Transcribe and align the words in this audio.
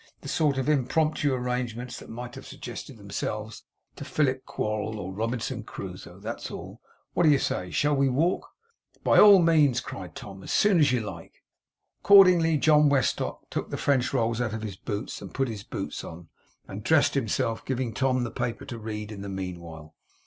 the 0.21 0.27
sort 0.27 0.57
of 0.57 0.67
impromptu 0.67 1.31
arrangements 1.31 1.99
that 1.99 2.09
might 2.09 2.33
have 2.33 2.47
suggested 2.47 2.97
themselves 2.97 3.61
to 3.95 4.03
Philip 4.03 4.47
Quarll 4.47 4.97
or 4.99 5.13
Robinson 5.13 5.61
Crusoe, 5.61 6.17
that's 6.19 6.49
all. 6.49 6.81
What 7.13 7.21
do 7.21 7.29
you 7.29 7.37
say? 7.37 7.69
Shall 7.69 7.95
we 7.95 8.09
walk?' 8.09 8.49
'By 9.03 9.19
all 9.19 9.37
means,' 9.43 9.79
cried 9.79 10.15
Tom. 10.15 10.41
'As 10.41 10.51
soon 10.51 10.79
as 10.79 10.91
you 10.91 11.01
like.' 11.01 11.43
Accordingly 12.01 12.57
John 12.57 12.89
Westlock 12.89 13.47
took 13.51 13.69
the 13.69 13.77
French 13.77 14.11
rolls 14.11 14.41
out 14.41 14.53
of 14.55 14.63
his 14.63 14.75
boots, 14.75 15.21
and 15.21 15.35
put 15.35 15.47
his 15.47 15.61
boots 15.63 16.03
on, 16.03 16.29
and 16.67 16.83
dressed 16.83 17.13
himself; 17.13 17.63
giving 17.63 17.93
Tom 17.93 18.23
the 18.23 18.31
paper 18.31 18.65
to 18.65 18.79
read 18.79 19.11
in 19.11 19.21
the 19.21 19.29
meanwhile. 19.29 19.93